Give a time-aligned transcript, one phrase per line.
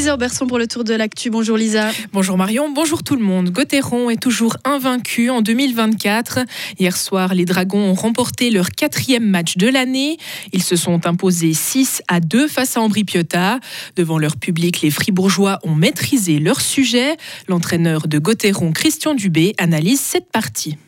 [0.00, 1.28] Lisa Auberson pour le tour de l'actu.
[1.28, 1.90] Bonjour Lisa.
[2.14, 3.50] Bonjour Marion, bonjour tout le monde.
[3.50, 6.38] Gauthieron est toujours invaincu en 2024.
[6.78, 10.16] Hier soir, les Dragons ont remporté leur quatrième match de l'année.
[10.54, 13.60] Ils se sont imposés 6 à 2 face à Ambri Piotta.
[13.94, 17.18] Devant leur public, les Fribourgeois ont maîtrisé leur sujet.
[17.46, 20.78] L'entraîneur de Gauthieron, Christian Dubé, analyse cette partie.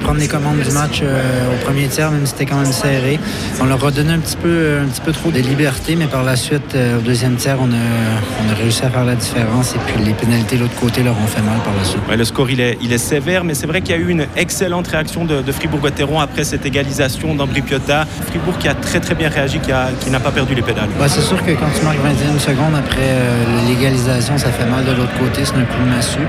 [0.00, 3.20] Prendre les commandes du match euh, au premier tiers, même si c'était quand même serré,
[3.60, 6.22] on leur a donné un petit peu, un petit peu trop de liberté, mais par
[6.22, 9.74] la suite, euh, au deuxième tiers, on a, on a réussi à faire la différence
[9.74, 12.00] et puis les pénalités de l'autre côté leur ont fait mal par la suite.
[12.08, 14.08] Ouais, le score il est, il est sévère, mais c'est vrai qu'il y a eu
[14.08, 18.06] une excellente réaction de, de Fribourg-Gotteron après cette égalisation d'Ambri Piotta.
[18.28, 20.88] Fribourg qui a très très bien réagi, qui, a, qui n'a pas perdu les pédales.
[20.98, 24.86] Bah, c'est sûr que quand tu marques 21 secondes après euh, l'égalisation, ça fait mal
[24.86, 26.26] de l'autre côté, c'est un coup de massue.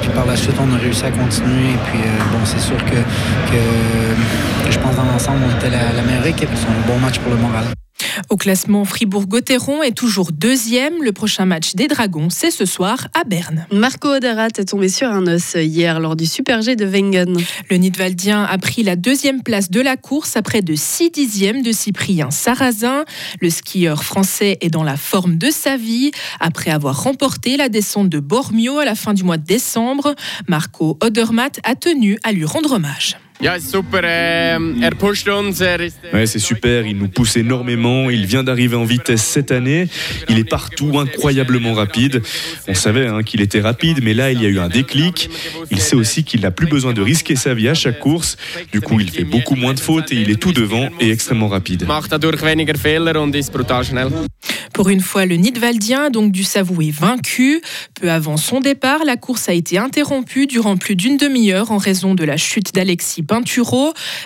[0.00, 2.00] puis par la suite, on a réussi à continuer et puis
[2.32, 6.50] bon, c'est sûr que, je pense dans l'ensemble, on était la, la meilleure équipe.
[6.54, 7.64] C'est un bon match pour le moral.
[8.28, 11.02] Au classement, Fribourg-Gotteron est toujours deuxième.
[11.02, 13.66] Le prochain match des Dragons, c'est ce soir à Berne.
[13.72, 17.36] Marco Oderat est tombé sur un os hier lors du Super G de Wengen.
[17.70, 21.72] Le Nidwaldien a pris la deuxième place de la course après de 6 dixièmes de
[21.72, 23.04] Cyprien Sarrazin.
[23.40, 26.10] Le skieur français est dans la forme de sa vie.
[26.40, 30.14] Après avoir remporté la descente de Bormio à la fin du mois de décembre,
[30.48, 33.16] Marco Odermatt a tenu à lui rendre hommage.
[36.12, 39.88] Ouais, c'est super, il nous pousse énormément, il vient d'arriver en vitesse cette année,
[40.28, 42.22] il est partout incroyablement rapide.
[42.68, 45.28] On savait hein, qu'il était rapide, mais là il y a eu un déclic.
[45.72, 48.36] Il sait aussi qu'il n'a plus besoin de risquer sa vie à chaque course.
[48.70, 51.48] Du coup, il fait beaucoup moins de fautes et il est tout devant et extrêmement
[51.48, 51.84] rapide.
[54.72, 57.60] Pour une fois, le Nidwaldien a donc dû s'avouer vaincu.
[58.00, 62.14] Peu avant son départ, la course a été interrompue durant plus d'une demi-heure en raison
[62.14, 63.22] de la chute d'Alexis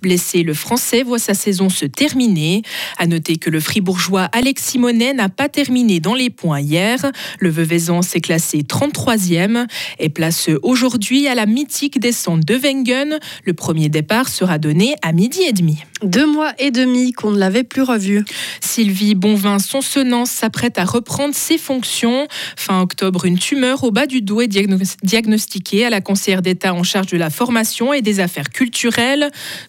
[0.00, 2.62] Blessé, le Français voit sa saison se terminer.
[2.98, 7.10] À noter que le Fribourgeois Alexis Monet n'a pas terminé dans les points hier.
[7.40, 9.66] Le Veuvezan s'est classé 33e
[9.98, 13.18] et place aujourd'hui à la mythique descente de Wengen.
[13.44, 15.78] Le premier départ sera donné à midi et demi.
[16.02, 18.24] Deux mois et demi qu'on ne l'avait plus revu.
[18.60, 22.26] Sylvie Bonvin-Sonsonance s'apprête à reprendre ses fonctions.
[22.56, 26.82] Fin octobre, une tumeur au bas du dos est diagnostiquée à la conseillère d'État en
[26.82, 28.81] charge de la formation et des affaires culturelles.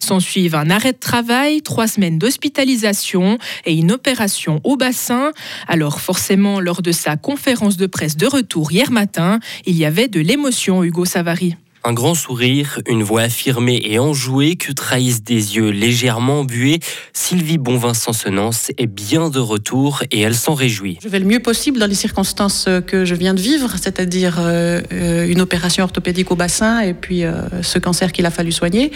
[0.00, 5.32] S'en suivent un arrêt de travail, trois semaines d'hospitalisation et une opération au bassin.
[5.68, 10.08] Alors forcément, lors de sa conférence de presse de retour hier matin, il y avait
[10.08, 11.56] de l'émotion, Hugo Savary.
[11.86, 16.80] Un grand sourire, une voix affirmée et enjouée que trahissent des yeux légèrement embués.
[17.12, 20.96] Sylvie Bonvin-Sensonance est bien de retour et elle s'en réjouit.
[21.02, 24.80] Je vais le mieux possible dans les circonstances que je viens de vivre, c'est-à-dire euh,
[25.28, 28.90] une opération orthopédique au bassin et puis euh, ce cancer qu'il a fallu soigner.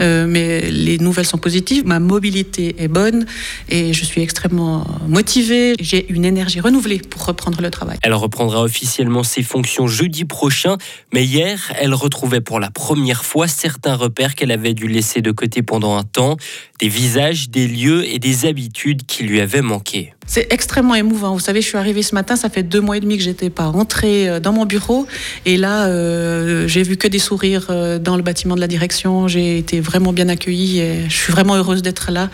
[0.00, 3.26] Euh, mais les nouvelles sont positives, ma mobilité est bonne
[3.68, 5.74] et je suis extrêmement motivée.
[5.80, 7.98] J'ai une énergie renouvelée pour reprendre le travail.
[8.04, 10.76] Elle reprendra officiellement ses fonctions jeudi prochain,
[11.12, 15.30] mais hier, elle retrouve pour la première fois certains repères qu'elle avait dû laisser de
[15.30, 16.36] côté pendant un temps,
[16.80, 20.14] des visages, des lieux et des habitudes qui lui avaient manqué.
[20.28, 21.32] C'est extrêmement émouvant.
[21.32, 23.48] Vous savez, je suis arrivée ce matin, ça fait deux mois et demi que j'étais
[23.48, 25.06] pas rentrée euh, dans mon bureau.
[25.46, 29.26] Et là, euh, j'ai vu que des sourires euh, dans le bâtiment de la direction.
[29.26, 32.28] J'ai été vraiment bien accueillie et je suis vraiment heureuse d'être là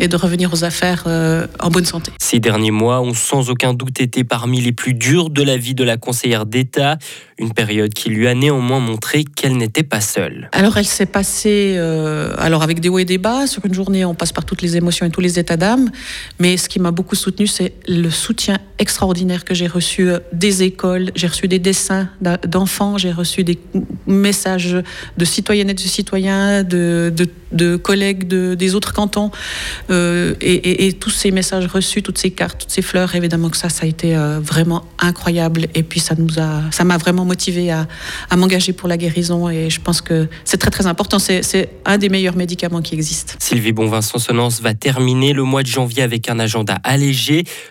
[0.00, 2.10] et de revenir aux affaires en bonne santé.
[2.20, 5.74] Ces derniers mois ont sans aucun doute été parmi les plus durs de la vie
[5.74, 6.98] de la conseillère d'État.
[7.38, 10.48] Une période qui lui a néanmoins montré qu'elle n'était pas seule.
[10.52, 11.78] Alors, elle s'est passée
[12.38, 13.46] alors avec des hauts et des bas.
[13.46, 15.90] Sur une journée, on passe par toutes les émotions et tous les états d'âme.
[16.40, 20.62] Mais ce qui m'a beaucoup soutenue, c'est le soutien extraordinaire que j'ai reçu euh, des
[20.62, 21.10] écoles.
[21.14, 22.08] J'ai reçu des dessins
[22.46, 23.58] d'enfants, j'ai reçu des
[24.06, 24.76] messages
[25.16, 27.12] de citoyennes et de citoyens, de,
[27.82, 29.30] collègues de, des autres cantons.
[29.90, 33.68] Euh, et, tous ces messages reçus, toutes ces cartes, toutes ces fleurs, évidemment que ça,
[33.68, 35.66] ça a été euh, vraiment incroyable.
[35.74, 37.86] Et puis ça nous a, ça m'a vraiment motivé à,
[38.36, 39.48] m'engager pour la guérison.
[39.48, 41.18] Et je pense que c'est très très important.
[41.18, 43.34] C'est un des meilleurs médicaments qui existent.
[43.38, 47.25] Sylvie Bonvin-Sonsonance va terminer le mois de janvier avec un agenda allégé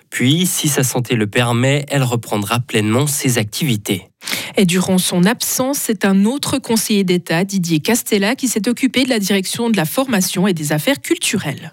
[0.09, 4.09] puis, si sa santé le permet, elle reprendra pleinement ses activités.
[4.57, 9.09] Et durant son absence, c'est un autre conseiller d'État, Didier Castella, qui s'est occupé de
[9.09, 11.71] la direction de la formation et des affaires culturelles.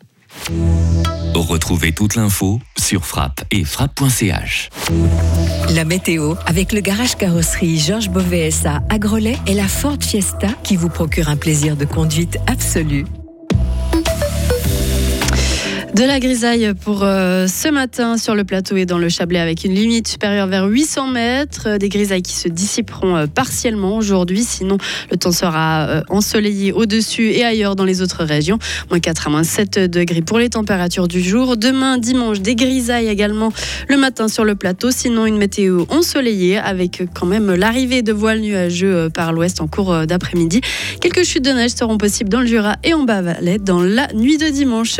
[1.35, 4.69] Retrouvez toute l'info sur frappe et frappe.ch.
[5.75, 10.77] La météo avec le garage carrosserie Georges Beauvais à Grelais et la Ford Fiesta qui
[10.77, 13.05] vous procure un plaisir de conduite absolu.
[15.95, 19.63] De la grisaille pour euh, ce matin sur le plateau et dans le Chablais avec
[19.65, 21.65] une limite supérieure vers 800 mètres.
[21.67, 24.43] Euh, des grisailles qui se dissiperont euh, partiellement aujourd'hui.
[24.43, 24.79] Sinon,
[25.11, 28.59] le temps sera ensoleillé au-dessus et ailleurs dans les autres régions.
[28.89, 31.59] Moins 4 à moins 7 degrés pour les températures du jour.
[31.59, 33.53] Demain, dimanche, des grisailles également
[33.89, 34.91] le matin sur le plateau.
[34.91, 40.07] Sinon, une météo ensoleillée avec quand même l'arrivée de voiles nuageux par l'ouest en cours
[40.07, 40.63] d'après-midi.
[41.03, 44.39] Quelques chutes de neige seront possibles dans le Jura et en Bas-Valais dans la nuit
[44.39, 44.91] de dimanche.